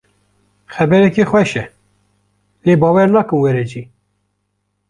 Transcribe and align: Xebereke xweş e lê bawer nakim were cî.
Xebereke 0.73 1.23
xweş 1.29 1.51
e 1.61 1.65
lê 2.65 2.73
bawer 2.81 3.09
nakim 3.13 3.39
were 3.43 3.63
cî. 3.71 3.83